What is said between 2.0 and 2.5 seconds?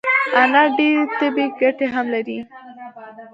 لري